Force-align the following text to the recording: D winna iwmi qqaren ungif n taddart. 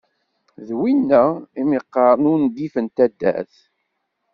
D 0.67 0.69
winna 0.79 1.23
iwmi 1.59 1.79
qqaren 1.85 2.29
ungif 2.33 2.75
n 2.83 2.85
taddart. 2.95 3.55